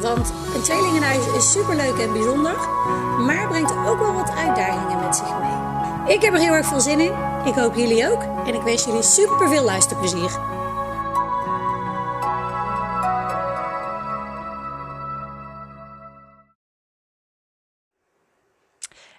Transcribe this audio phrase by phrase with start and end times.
[0.00, 2.56] Want een tweelingenhuis is superleuk en bijzonder,
[3.18, 6.14] maar brengt ook wel wat uitdagingen met zich mee.
[6.14, 7.12] Ik heb er heel erg veel zin in.
[7.44, 8.22] Ik hoop jullie ook.
[8.22, 10.30] En ik wens jullie super veel luisterplezier.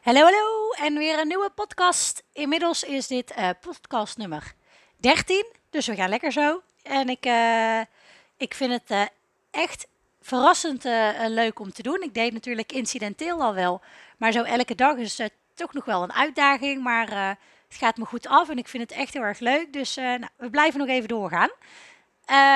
[0.02, 2.24] Hallo, hallo en weer een nieuwe podcast.
[2.34, 4.54] Inmiddels is dit uh, podcast nummer
[4.98, 6.62] 13, dus we gaan lekker zo.
[6.84, 7.80] En ik, uh,
[8.38, 9.02] ik vind het uh,
[9.52, 9.88] echt
[10.30, 10.84] verrassend
[11.28, 12.02] leuk om te doen.
[12.02, 13.82] Ik deed natuurlijk incidenteel al wel,
[14.18, 16.84] maar zo elke dag is het toch nog wel een uitdaging.
[16.84, 19.74] Maar het gaat me goed af en ik vind het echt heel erg leuk.
[19.74, 21.50] Dus nou, we blijven nog even doorgaan.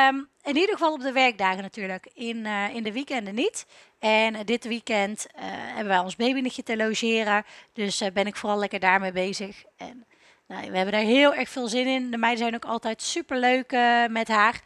[0.09, 3.65] Um, in ieder geval op de werkdagen natuurlijk, in, in de weekenden niet.
[3.99, 7.45] En dit weekend hebben wij ons babynichtje te logeren.
[7.73, 9.63] Dus ben ik vooral lekker daarmee bezig.
[9.77, 10.05] En
[10.47, 12.11] nou, we hebben daar heel erg veel zin in.
[12.11, 13.71] De meiden zijn ook altijd super leuk
[14.09, 14.61] met haar.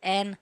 [0.00, 0.38] En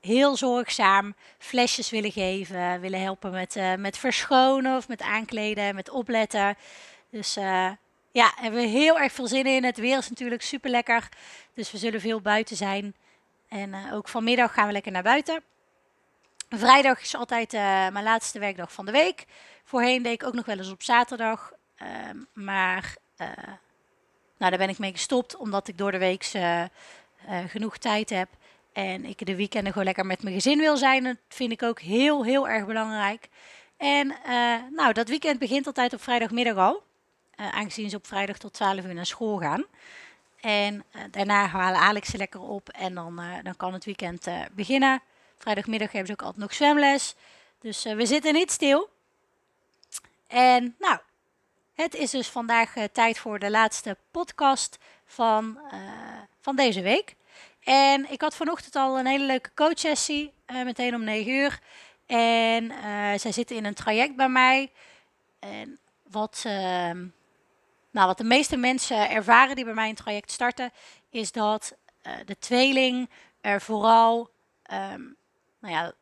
[0.00, 2.80] heel zorgzaam flesjes willen geven.
[2.80, 6.56] Willen helpen met, met verschonen of met aankleden, met opletten.
[7.10, 7.34] Dus
[8.12, 9.64] ja, hebben we heel erg veel zin in.
[9.64, 11.08] Het weer is natuurlijk super lekker.
[11.54, 12.94] Dus we zullen veel buiten zijn.
[13.48, 15.42] En ook vanmiddag gaan we lekker naar buiten.
[16.48, 17.52] Vrijdag is altijd
[17.92, 19.26] mijn laatste werkdag van de week.
[19.64, 21.52] Voorheen deed ik ook nog wel eens op zaterdag.
[21.82, 21.88] Uh,
[22.32, 22.96] maar
[24.38, 26.64] nou, daar ben ik mee gestopt, omdat ik door de week eh,
[27.46, 28.28] genoeg tijd heb.
[28.72, 31.04] En ik de weekenden gewoon lekker met mijn gezin wil zijn.
[31.04, 33.28] Dat vind ik ook heel, heel erg belangrijk.
[33.76, 34.14] En
[34.70, 36.82] nou, dat weekend begint altijd op vrijdagmiddag al.
[37.36, 39.64] aangezien ze op vrijdag tot 12 uur naar school gaan.
[40.40, 45.02] En daarna halen Alex ze lekker op en dan, dan kan het weekend beginnen.
[45.38, 47.14] Vrijdagmiddag hebben ze ook altijd nog zwemles.
[47.60, 48.88] Dus we zitten niet stil.
[50.26, 50.98] En nou,
[51.74, 55.58] het is dus vandaag tijd voor de laatste podcast van,
[56.40, 57.14] van deze week.
[57.64, 60.32] En ik had vanochtend al een hele leuke coachsessie,
[60.64, 61.58] meteen om 9 uur.
[62.06, 62.72] En
[63.20, 64.72] zij zitten in een traject bij mij.
[65.38, 67.06] En wat, ehm,
[67.90, 70.70] nou, wat de meeste mensen ervaren die bij mij een traject starten,
[71.10, 71.74] is dat
[72.24, 74.30] de tweeling er vooral
[74.72, 75.16] um,
[75.58, 75.92] nou ja,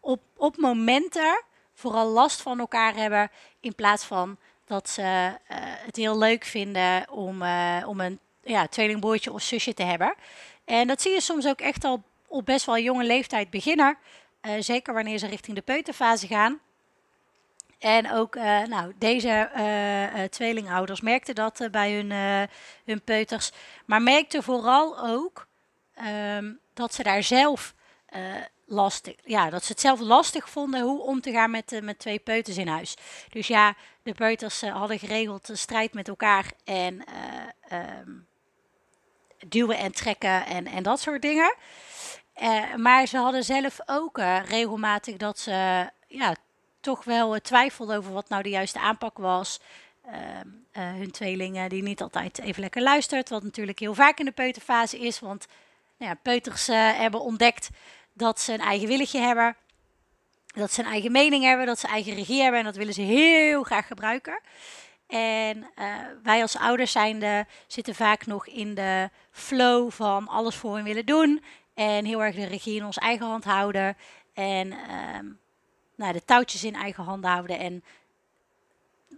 [0.00, 1.44] op, op momenten
[1.74, 3.30] vooral last van elkaar hebben.
[3.60, 5.38] In plaats van dat ze
[5.84, 7.42] het heel leuk vinden om,
[7.84, 10.14] om een ja, tweelingbroertje of zusje te hebben.
[10.64, 13.98] En dat zie je soms ook echt al op best wel jonge leeftijd beginnen.
[14.42, 16.60] Uh, zeker wanneer ze richting de peuterfase gaan.
[17.78, 18.34] En ook
[18.66, 19.50] nou, deze
[20.30, 22.10] tweelingouders merkten dat bij hun,
[22.84, 23.50] hun peuters.
[23.84, 25.46] Maar merkten vooral ook
[26.36, 27.74] um, dat ze daar zelf
[28.66, 29.14] lastig.
[29.24, 32.18] Ja, dat ze het zelf lastig vonden hoe om te gaan met, uh, met twee
[32.18, 32.96] peuters in huis.
[33.28, 37.04] Dus ja, de peuters uh, hadden geregeld een strijd met elkaar en
[37.72, 38.26] uh, um,
[39.48, 41.54] duwen en trekken en, en dat soort dingen.
[42.76, 46.34] maar ze hadden zelf ook regelmatig dat ze ja,
[46.80, 49.60] toch wel twijfelden over wat nou de juiste aanpak was.
[50.02, 50.48] Ehm,
[50.98, 54.98] hun tweelingen die niet altijd even lekker luistert, wat natuurlijk heel vaak in de peuterfase
[54.98, 55.46] is, want
[55.96, 57.68] ja, peuters hebben ontdekt
[58.12, 59.56] dat ze een eigen willetje hebben.
[60.46, 63.00] Dat ze een eigen mening hebben, dat ze eigen regie hebben en dat willen ze
[63.00, 64.40] heel graag gebruiken.
[65.06, 70.74] En uh, wij als ouders zijnde zitten vaak nog in de flow van alles voor
[70.74, 71.42] hen willen doen.
[71.74, 73.96] En heel erg de regie in onze eigen hand houden.
[74.34, 75.18] En uh,
[75.94, 77.58] nou, de touwtjes in eigen hand houden.
[77.58, 77.84] En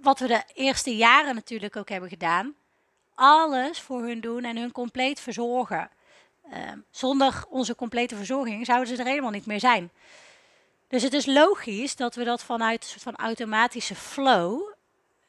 [0.03, 2.55] wat we de eerste jaren natuurlijk ook hebben gedaan.
[3.15, 5.91] Alles voor hun doen en hun compleet verzorgen.
[6.51, 9.91] Ehm, zonder onze complete verzorging zouden ze er helemaal niet meer zijn.
[10.89, 14.75] Dus het is logisch dat we dat vanuit een soort van automatische flow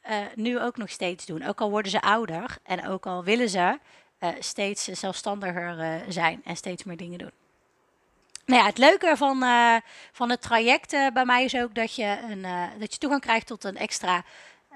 [0.08, 1.46] uh, nu ook nog steeds doen.
[1.46, 3.78] Ook al worden ze ouder en ook al willen ze
[4.20, 7.30] uh, steeds zelfstandiger uh, zijn en steeds meer dingen doen.
[8.46, 9.44] Nou ja, het leuke van,
[10.12, 12.42] van het traject bij mij is ook dat je, een,
[12.78, 14.24] dat je toegang krijgt tot een extra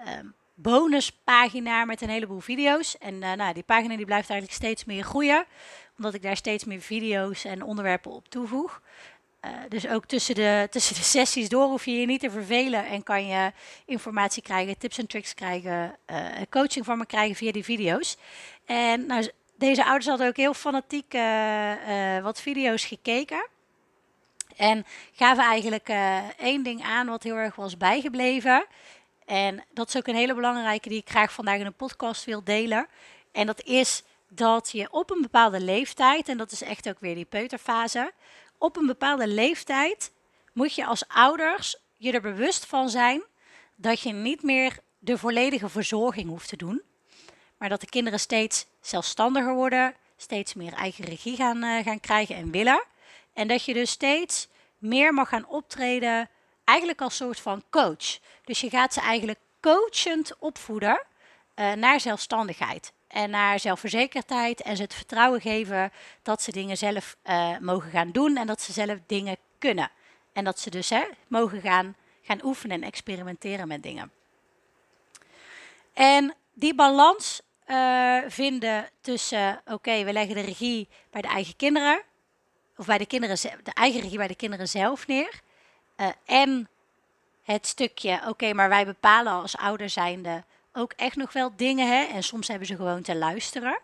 [0.05, 2.99] ehm, bonuspagina met een heleboel video's.
[2.99, 5.47] En nou, die pagina die blijft eigenlijk steeds meer groeien
[5.97, 8.81] omdat ik daar steeds meer video's en onderwerpen op toevoeg.
[9.45, 12.87] Uh, dus ook tussen de, tussen de sessies door hoef je je niet te vervelen
[12.87, 13.53] en kan je
[13.87, 16.17] informatie krijgen, tips en tricks krijgen, uh,
[16.51, 18.17] coaching van me krijgen via die video's.
[18.65, 23.47] En nou, deze ouders hadden ook heel fanatiek uh, wat video's gekeken.
[24.57, 25.89] En gaven eigenlijk
[26.37, 28.67] één ding aan wat heel erg was bijgebleven.
[29.27, 32.45] En dat is ook een hele belangrijke die ik graag vandaag in een podcast wil
[32.45, 32.87] delen.
[33.33, 37.15] En dat is dat je op een bepaalde leeftijd, en dat is echt ook weer
[37.15, 38.13] die peuterfase,
[38.63, 40.13] op een bepaalde leeftijd
[40.53, 43.23] moet je als ouders je er bewust van zijn
[43.75, 46.83] dat je niet meer de volledige verzorging hoeft te doen.
[47.59, 52.37] Maar dat de kinderen steeds zelfstandiger worden, steeds meer eigen regie gaan, uh, gaan krijgen
[52.37, 52.85] en willen.
[53.33, 54.49] En dat je dus steeds
[54.79, 56.31] meer mag gaan optreden,
[56.65, 58.19] eigenlijk als soort van coach.
[58.45, 61.03] Dus je gaat ze eigenlijk coachend opvoeden
[61.57, 65.93] uh, naar zelfstandigheid en naar zelfverzekerdheid en ze het vertrouwen geven
[66.23, 69.91] dat ze dingen zelf uh, mogen gaan doen en dat ze zelf dingen kunnen.
[70.33, 74.13] En dat ze dus hè, mogen gaan, gaan oefenen en experimenteren met dingen.
[75.93, 82.03] En die balans uh, vinden tussen, oké, we leggen de regie bij de eigen kinderen,
[82.77, 85.41] of bij de kinderen, de eigen regie bij de kinderen zelf neer.
[85.97, 86.69] Uh, en
[87.43, 92.05] het stukje, oké, maar wij bepalen als ouder zijnde ook echt nog wel dingen, hè?
[92.05, 93.79] En soms hebben ze gewoon te luisteren.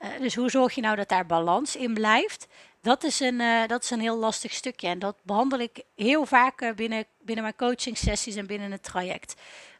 [0.00, 2.46] Uh, dus hoe zorg je nou dat daar balans in blijft?
[2.82, 4.88] Dat is een, uh, dat is een heel lastig stukje.
[4.88, 9.34] En dat behandel ik heel vaak binnen, binnen mijn coaching sessies en binnen het traject.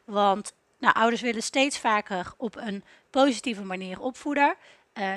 [0.05, 4.55] Want nou, ouders willen steeds vaker op een positieve manier opvoeden.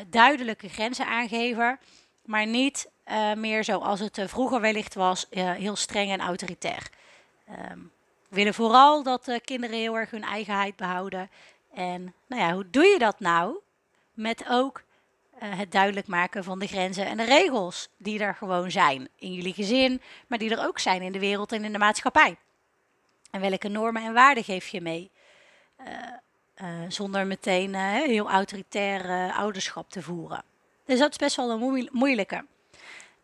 [0.07, 1.79] Duidelijke grenzen aangeven.
[2.25, 2.91] Maar niet
[3.37, 6.91] meer zoals het vroeger wellicht was, heel streng en autoritair.
[7.71, 7.93] Um,
[8.35, 11.31] we willen vooral dat de kinderen heel erg hun eigenheid behouden.
[11.75, 13.59] En nou ja, hoe doe je dat nou?
[14.13, 14.83] Met ook
[15.43, 19.33] uh, het duidelijk maken van de grenzen en de regels die er gewoon zijn in
[19.33, 22.37] jullie gezin, maar die er ook zijn in de wereld en in de maatschappij.
[23.31, 25.11] En welke normen en waarden geef je mee?
[26.63, 30.45] Uh, zonder meteen heel autoritair ouderschap te voeren.
[30.85, 32.47] Dus dat is best wel een moeilijke.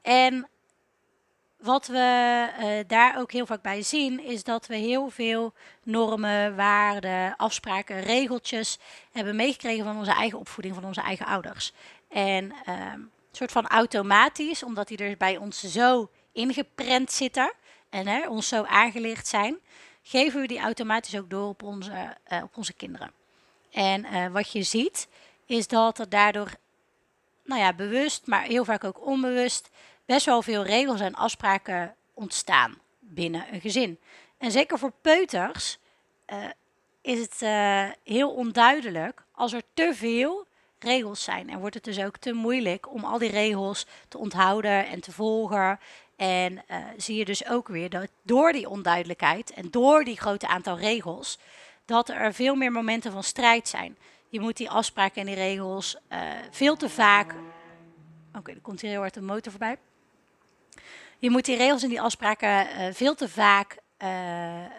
[0.02, 0.48] En
[1.60, 5.52] wat we uh, daar ook heel vaak bij zien, is dat we heel veel
[5.82, 8.78] normen, waarden, afspraken, regeltjes
[9.12, 11.72] hebben meegekregen van onze eigen opvoeding, van onze eigen ouders.
[12.08, 17.52] En een soort van automatisch, omdat die er bij ons zo ingeprent zitten
[17.90, 19.58] en hè, ons zo aangeleerd zijn,
[20.02, 23.12] geven we die automatisch ook door op onze, uh, op onze kinderen.
[23.70, 25.08] En uh, wat je ziet,
[25.46, 26.50] is dat er daardoor,
[27.44, 29.70] nou ja, bewust, maar heel vaak ook onbewust,
[30.10, 33.98] best wel veel regels en afspraken ontstaan binnen een gezin.
[34.38, 35.78] En zeker voor peuters
[36.32, 36.44] uh,
[37.00, 40.46] is het uh, heel onduidelijk als er te veel
[40.78, 41.50] regels zijn.
[41.50, 45.12] En wordt het dus ook te moeilijk om al die regels te onthouden en te
[45.12, 45.80] volgen.
[46.16, 50.48] En uh, zie je dus ook weer dat door die onduidelijkheid en door die grote
[50.48, 51.38] aantal regels,
[51.84, 53.96] dat er veel meer momenten van strijd zijn.
[54.28, 55.96] Je moet die afspraken en die regels
[56.50, 57.30] veel te vaak.
[57.32, 59.78] Oké, okay, er komt hier heel hard een motor voorbij.
[61.20, 64.08] Je moet die regels en die afspraken uh, veel te vaak uh,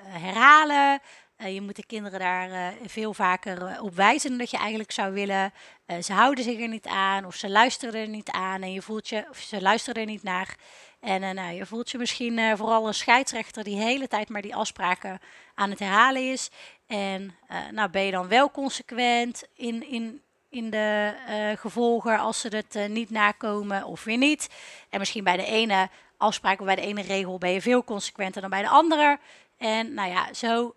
[0.03, 0.99] herhalen.
[1.37, 5.13] Uh, je moet de kinderen daar veel vaker op wijzen dan dat je eigenlijk zou
[5.13, 5.53] willen.
[6.01, 9.09] ze houden zich er niet aan of ze luisteren er niet aan en je voelt
[9.09, 10.55] je, of ze luisteren er niet naar.
[10.99, 14.55] En nou, je voelt je misschien vooral een scheidsrechter die de hele tijd maar die
[14.55, 15.19] afspraken
[15.55, 16.49] aan het herhalen is.
[16.87, 17.35] En
[17.71, 21.13] nou, ben je dan wel consequent in, in, in de
[21.59, 24.49] gevolgen als ze het niet nakomen of weer niet.
[24.89, 25.89] En misschien bij de ene
[26.21, 29.19] afspraken bij de ene regel ben je veel consequenter dan bij de andere.
[29.57, 30.75] En nou ja, zo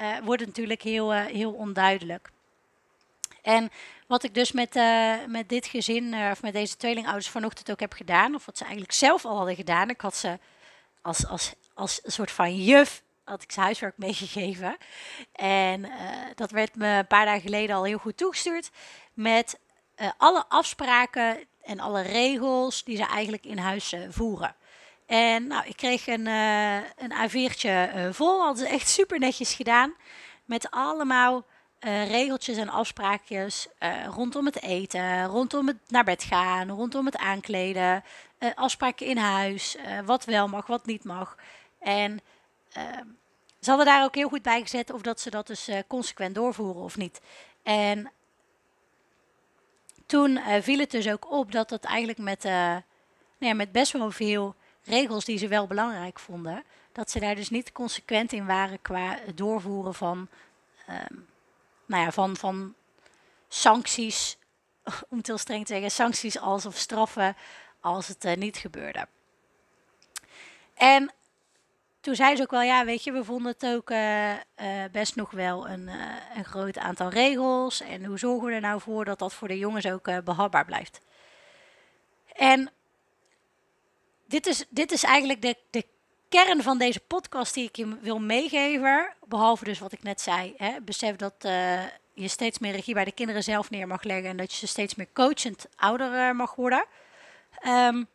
[0.00, 2.30] uh, wordt het natuurlijk heel, uh, heel onduidelijk.
[3.42, 3.70] En
[4.06, 7.92] wat ik dus met, uh, met dit gezin, of met deze tweelingouders vanochtend ook heb
[7.92, 9.90] gedaan, of wat ze eigenlijk zelf al hadden gedaan.
[9.90, 10.38] Ik had ze
[11.02, 14.76] als, als, als een soort van juf, had ik ze huiswerk meegegeven.
[15.32, 15.90] En
[16.34, 18.70] dat werd me een paar dagen geleden al heel goed toegestuurd.
[19.14, 19.58] Met
[20.16, 24.54] alle afspraken en alle regels die ze eigenlijk in huis uh, voeren.
[25.06, 29.54] En nou, ik kreeg een, uh, een A4'tje uh, vol, hadden ze echt super netjes
[29.54, 29.94] gedaan.
[30.44, 31.44] Met allemaal
[32.08, 33.68] regeltjes en afspraakjes
[34.14, 38.04] rondom het eten, rondom het naar bed gaan, rondom het aankleden,
[38.54, 41.36] afspraken in huis, wat wel mag, wat niet mag.
[41.78, 42.20] En
[43.60, 46.82] ze hadden daar ook heel goed bij gezet of dat ze dat dus consequent doorvoeren
[46.82, 47.20] of niet.
[47.62, 48.12] En
[50.12, 52.82] toen uh, viel het dus ook op dat het eigenlijk met, uh, nou
[53.38, 54.54] ja, met best wel veel
[54.84, 59.18] regels die ze wel belangrijk vonden, dat ze daar dus niet consequent in waren qua
[59.34, 60.28] doorvoeren van,
[60.88, 61.26] um,
[61.86, 62.74] nou ja, van, van
[63.48, 64.38] sancties,
[65.08, 67.36] om het heel streng te zeggen, sancties als of straffen
[67.80, 69.08] als het uh, niet gebeurde.
[70.74, 71.12] En
[72.02, 74.38] toen zei ze ook wel, ja, weet je, we vonden het ook uh, uh,
[74.92, 77.80] best nog wel een, uh, een groot aantal regels.
[77.80, 81.00] En hoe zorgen we er nou voor dat dat voor de jongens ook behapbaar blijft?
[82.32, 82.70] En
[84.26, 85.86] dit, is, dit is eigenlijk de, de
[86.28, 89.14] kern van deze podcast die ik je wil meegeven.
[89.24, 90.54] Behalve dus wat ik net zei.
[90.56, 91.34] Hè, besef dat
[92.14, 94.30] je steeds meer regie bij de kinderen zelf neer mag leggen.
[94.30, 96.84] En dat je ze steeds meer coachend ouder mag worden.
[97.66, 98.08] Um,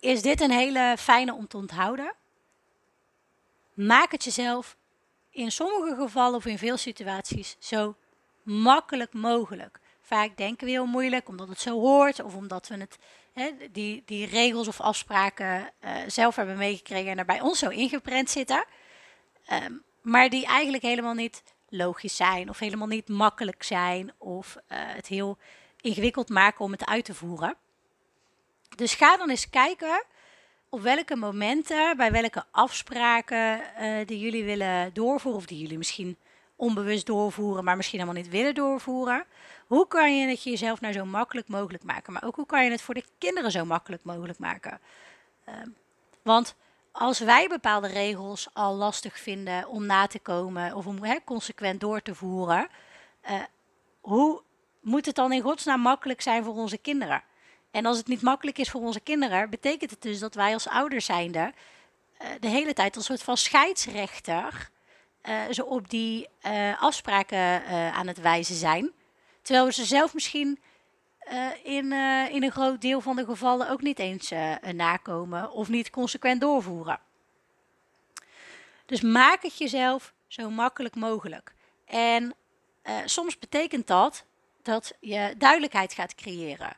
[0.00, 2.14] is dit een hele fijne om te onthouden.
[3.86, 4.76] Maak het jezelf
[5.30, 7.96] in sommige gevallen of in veel situaties zo
[8.42, 9.80] makkelijk mogelijk.
[10.00, 12.98] Vaak denken we heel moeilijk omdat het zo hoort of omdat we het,
[13.32, 17.68] hè, die, die regels of afspraken uh, zelf hebben meegekregen en er bij ons zo
[17.68, 18.64] ingeprent zitten.
[19.52, 24.62] Um, maar die eigenlijk helemaal niet logisch zijn of helemaal niet makkelijk zijn of uh,
[24.68, 25.38] het heel
[25.80, 27.56] ingewikkeld maken om het uit te voeren.
[28.76, 30.04] Dus ga dan eens kijken
[30.70, 36.16] op welke momenten, bij welke afspraken uh, die jullie willen doorvoeren, of die jullie misschien
[36.56, 39.24] onbewust doorvoeren, maar misschien helemaal niet willen doorvoeren.
[39.66, 42.12] Hoe kan je het jezelf nou zo makkelijk mogelijk maken?
[42.12, 44.80] Maar ook hoe kan je het voor de kinderen zo makkelijk mogelijk maken?
[45.48, 45.54] Uh,
[46.22, 46.54] want
[46.92, 51.80] als wij bepaalde regels al lastig vinden om na te komen of om hè, consequent
[51.80, 52.68] door te voeren,
[53.30, 53.42] uh,
[54.00, 54.42] hoe
[54.80, 57.22] moet het dan in godsnaam makkelijk zijn voor onze kinderen?
[57.70, 60.68] En als het niet makkelijk is voor onze kinderen, betekent het dus dat wij als
[60.68, 61.52] ouders zijnde
[62.22, 64.70] uh, de hele tijd als soort van scheidsrechter
[65.22, 68.92] uh, zo op die uh, afspraken aan het wijzen zijn.
[69.42, 70.58] Terwijl we ze zelf misschien
[71.62, 71.92] in,
[72.30, 74.32] in een groot deel van de gevallen ook niet eens
[74.72, 77.00] nakomen of niet consequent doorvoeren.
[78.86, 81.54] Dus maak het jezelf zo makkelijk mogelijk.
[81.84, 82.34] En
[83.04, 84.24] soms betekent dat
[84.62, 86.76] dat je duidelijkheid gaat creëren.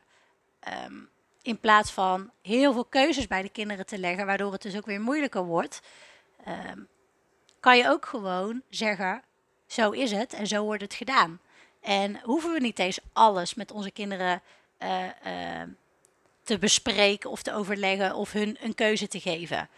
[0.85, 1.09] Um,
[1.41, 4.85] in plaats van heel veel keuzes bij de kinderen te leggen, waardoor het dus ook
[4.85, 5.81] weer moeilijker wordt,
[6.47, 6.87] um,
[7.59, 9.23] kan je ook gewoon zeggen:
[9.67, 11.39] zo is het en zo wordt het gedaan.
[11.81, 14.41] En hoeven we niet eens alles met onze kinderen
[14.79, 15.61] uh, uh,
[16.43, 19.69] te bespreken of te overleggen of hun een keuze te geven.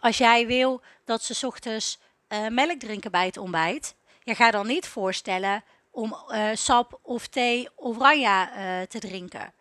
[0.00, 1.98] Als jij wil dat ze ochtends
[2.28, 7.26] uh, melk drinken bij het ontbijt, je gaat dan niet voorstellen om uh, sap of
[7.26, 9.52] thee of oranje uh, te drinken.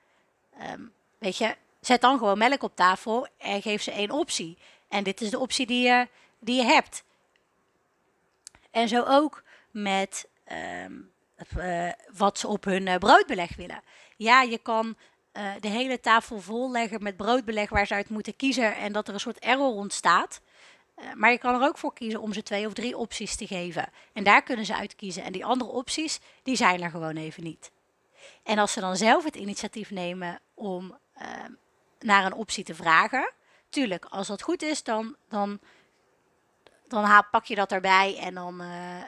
[0.71, 4.57] Um, weet je, zet dan gewoon melk op tafel en geef ze één optie.
[4.87, 6.07] En dit is de optie die je,
[6.39, 7.03] die je hebt.
[8.71, 10.27] En zo ook met
[10.85, 11.11] um,
[11.57, 13.81] uh, wat ze op hun broodbeleg willen.
[14.17, 14.95] Ja, je kan
[15.59, 19.13] de hele tafel vol leggen met broodbeleg waar ze uit moeten kiezen en dat er
[19.13, 20.41] een soort error ontstaat.
[20.95, 23.47] Eh, maar je kan er ook voor kiezen om ze twee of drie opties te
[23.47, 23.89] geven.
[24.13, 25.23] En daar kunnen ze uit kiezen.
[25.23, 27.71] En die andere opties, die zijn er gewoon even niet.
[28.43, 31.27] En als ze dan zelf het initiatief nemen om uh,
[31.99, 33.31] naar een optie te vragen,
[33.69, 35.59] tuurlijk, als dat goed is, dan, dan,
[36.87, 39.03] dan pak je dat erbij en dan, uh, uh,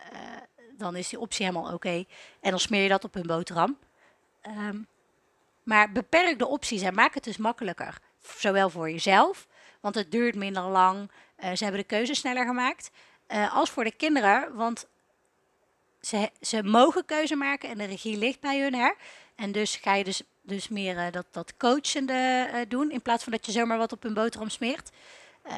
[0.78, 2.06] dan is die optie helemaal oké.
[2.42, 3.78] En dan smeer je dat op hun boterham.
[4.48, 4.88] Um,
[5.64, 7.98] maar beperk de opties en maak het dus makkelijker.
[8.22, 9.48] Zowel voor jezelf,
[9.82, 11.12] want het duurt minder lang.
[11.44, 12.92] Uh, ze hebben de keuze sneller gemaakt.
[13.28, 14.88] Uh, als voor de kinderen, want
[16.02, 18.74] ze, ze mogen keuze maken en de regie ligt bij hun.
[18.74, 18.92] Hè?
[19.36, 23.32] En dus ga je dus, dus meer uh, dat, dat coachende doen in plaats van
[23.32, 24.92] dat je zomaar wat op hun boterham smeert.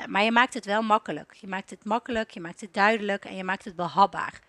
[0.08, 1.34] maar je maakt het wel makkelijk.
[1.34, 4.42] Je maakt het makkelijk, je maakt het duidelijk en je maakt het behapbaar.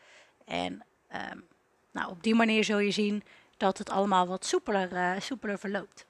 [0.44, 0.84] En
[1.32, 1.46] um,
[1.90, 3.24] nou, op die manier zul je zien
[3.56, 6.06] dat het allemaal wat soepeler, soepeler verloopt.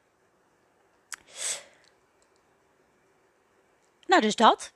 [4.06, 4.74] Nou, dus dat.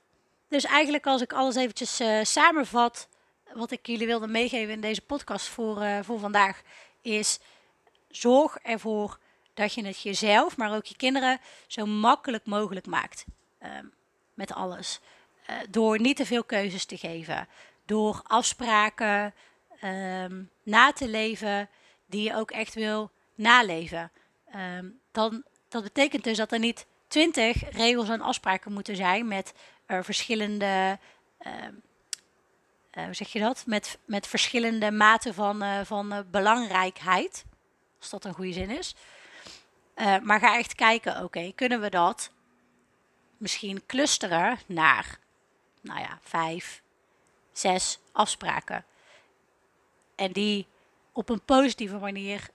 [0.51, 3.07] Dus eigenlijk als ik alles eventjes uh, samenvat,
[3.53, 6.61] wat ik jullie wilde meegeven in deze podcast voor, uh, voor vandaag,
[7.01, 7.39] is
[8.09, 9.19] zorg ervoor
[9.53, 13.25] dat je het jezelf, maar ook je kinderen zo makkelijk mogelijk maakt
[13.63, 13.93] um,
[14.33, 14.99] met alles.
[15.49, 17.47] Uh, door niet te veel keuzes te geven,
[17.85, 19.33] door afspraken
[19.83, 21.69] um, na te leven
[22.05, 24.11] die je ook echt wil naleven.
[24.55, 29.53] Um, dan, dat betekent dus dat er niet twintig regels en afspraken moeten zijn met
[29.91, 30.99] uh, verschillende,
[31.47, 31.53] uh,
[32.93, 33.63] uh, hoe zeg je dat?
[33.65, 37.45] Met, met verschillende maten van, uh, van belangrijkheid.
[37.99, 38.95] Als dat een goede zin is.
[40.23, 42.31] maar ga echt kijken, oké, kunnen we dat
[43.37, 45.19] misschien clusteren naar,
[45.81, 46.81] nou ja, vijf,
[47.51, 48.85] zes afspraken.
[50.15, 50.67] En die
[51.11, 52.49] op een positieve manier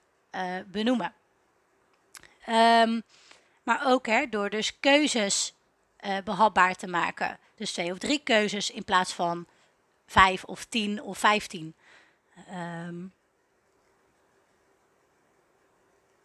[0.65, 1.13] benoemen.
[2.49, 3.03] Um,
[3.63, 5.53] maar ook hè, door dus keuzes
[6.05, 7.39] uh, behapbaar te maken.
[7.55, 9.47] Dus twee of drie keuzes in plaats van
[10.05, 11.75] vijf of tien of vijftien.
[12.87, 13.13] Um,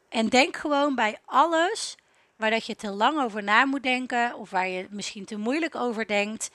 [0.09, 1.97] en denk gewoon bij alles
[2.37, 5.75] waar dat je te lang over na moet denken of waar je misschien te moeilijk
[5.75, 6.51] over denkt.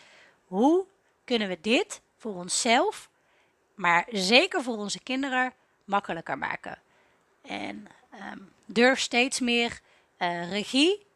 [0.46, 0.86] Hoe
[1.24, 3.10] kunnen we dit voor onszelf,
[3.76, 5.54] maar zeker voor onze kinderen,
[5.86, 6.82] makkelijker maken?
[7.42, 7.88] En
[8.32, 9.80] um, durf steeds meer
[10.18, 11.07] uh, regie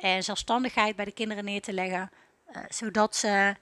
[0.00, 2.10] en zelfstandigheid bij de kinderen neer te leggen,
[2.68, 3.54] zodat ze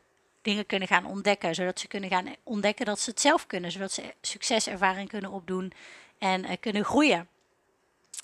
[0.43, 3.93] dingen kunnen gaan ontdekken, zodat ze kunnen gaan ontdekken dat ze het zelf kunnen, zodat
[3.93, 5.73] ze succeservaring kunnen opdoen
[6.19, 7.29] en kunnen groeien.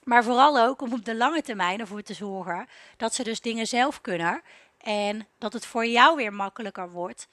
[0.05, 3.67] Maar vooral ook om op de lange termijn ervoor te zorgen dat ze dus dingen
[3.67, 4.43] zelf kunnen.
[4.79, 7.29] En dat het voor jou weer makkelijker wordt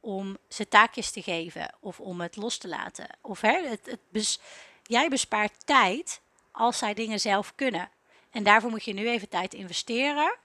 [0.00, 3.06] om ze taakjes te geven of om het los te laten.
[3.20, 4.40] Of hè, het, het
[4.82, 7.88] jij bespaart tijd als zij dingen zelf kunnen.
[8.36, 10.36] En daarvoor moet je nu even tijd investeren.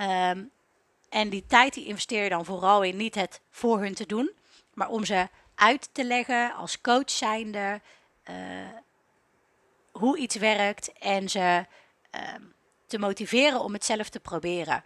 [0.00, 0.50] Um,
[1.08, 4.32] en die tijd die investeer je dan vooral in niet het voor hun te doen,
[4.74, 7.80] maar om ze uit te leggen als coach zijnde.
[8.30, 8.36] Uh,
[9.92, 11.66] hoe iets werkt en ze
[12.10, 12.42] ehm,
[12.86, 14.84] te motiveren om het zelf te proberen.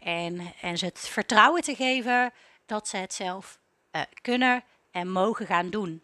[0.00, 2.32] En, en ze het vertrouwen te geven
[2.66, 3.58] dat ze het zelf
[3.92, 6.02] uh, kunnen en mogen gaan doen.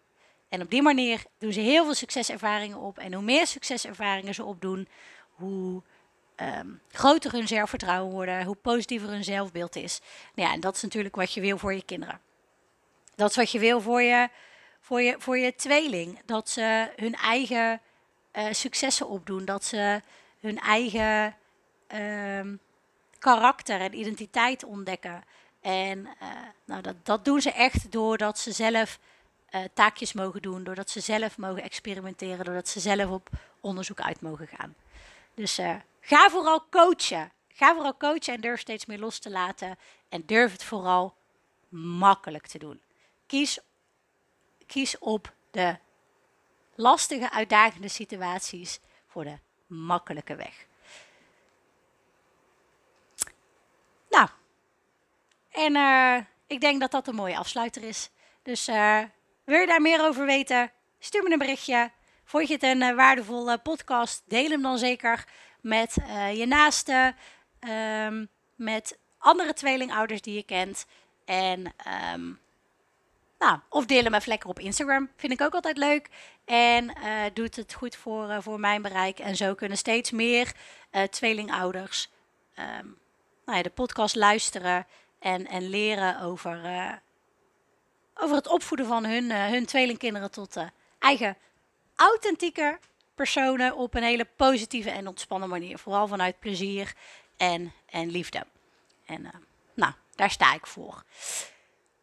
[0.49, 2.99] En op die manier doen ze heel veel succeservaringen op.
[2.99, 4.89] En hoe meer succeservaringen ze opdoen,
[5.35, 5.83] hoe
[6.37, 10.01] um, groter hun zelfvertrouwen worden, hoe positiever hun zelfbeeld is.
[10.35, 12.21] Ja, en dat is natuurlijk wat je wil voor je kinderen.
[13.15, 14.29] Dat is wat je wil voor je,
[14.81, 16.21] voor je, voor je tweeling.
[16.25, 17.81] Dat ze hun eigen
[18.33, 19.45] uh, successen opdoen.
[19.45, 20.03] Dat ze
[20.41, 21.37] hun eigen
[21.95, 22.55] uh,
[23.19, 25.23] karakter en identiteit ontdekken.
[25.61, 26.29] En uh,
[26.65, 28.99] nou, dat, dat doen ze echt doordat ze zelf
[29.51, 33.29] uh, taakjes mogen doen, doordat ze zelf mogen experimenteren, doordat ze zelf op
[33.61, 34.75] onderzoek uit mogen gaan.
[35.35, 35.59] Dus
[36.01, 37.33] ga vooral coachen.
[37.49, 39.79] Ga vooral coachen en durf steeds meer los te laten.
[40.09, 41.17] En durf het vooral
[41.69, 42.83] makkelijk te doen.
[43.27, 43.59] Kies,
[44.67, 45.77] kies op de
[46.75, 50.67] lastige, uitdagende situaties voor de makkelijke weg.
[54.11, 54.29] Nou,
[55.51, 58.11] en uh, ik denk dat dat een mooie afsluiter is.
[58.43, 59.03] Dus uh,
[59.45, 60.73] wil je daar meer over weten?
[60.99, 61.91] Stuur me een berichtje.
[62.25, 64.23] Vond je het een uh, waardevolle podcast?
[64.27, 65.25] Deel hem dan zeker
[65.61, 65.97] met
[66.35, 67.17] je naasten,
[68.07, 70.87] um, met andere tweelingouders die je kent.
[71.25, 71.75] En
[72.15, 72.41] um,
[73.39, 75.11] nou, of deel hem even lekker op Instagram.
[75.17, 76.09] Vind ik ook altijd leuk.
[76.45, 79.19] En uh, doet het goed voor, voor mijn bereik.
[79.19, 80.53] En zo kunnen steeds meer
[81.11, 82.11] tweelingouders
[82.59, 82.99] um,
[83.45, 84.87] nou ja, de podcast luisteren.
[85.19, 86.61] En, en leren over,
[88.15, 90.57] over het opvoeden van hun, hun tweelingkinderen tot
[90.99, 91.37] eigen
[91.97, 92.79] authentieke
[93.15, 93.77] personen.
[93.77, 95.79] Op een hele positieve en ontspannen manier.
[95.79, 96.95] Vooral vanuit plezier
[97.37, 98.47] en, en liefde.
[99.07, 99.31] En
[99.75, 101.03] nou, daar sta ik voor.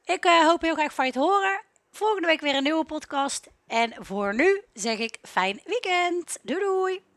[0.06, 1.62] Ik uh, hoop heel graag van je te horen.
[1.92, 3.48] Volgende week weer een nieuwe podcast.
[3.68, 6.38] En voor nu zeg ik fijn weekend.
[6.42, 7.09] Doei doei!